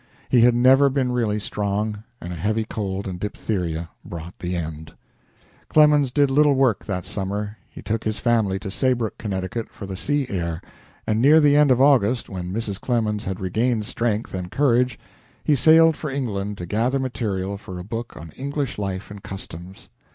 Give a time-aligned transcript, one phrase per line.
[0.29, 4.93] He had never been really strong, and a heavy cold and diphtheria brought the end.
[5.69, 7.57] Clemens did little work that summer.
[7.69, 10.59] He took his family to Saybrook, Connecticut, for the sea air,
[11.05, 12.81] and near the end of August, when Mrs.
[12.81, 14.97] Clemens had regained strength and courage,
[15.43, 19.89] he sailed for England to gather material for a book on English life and customs.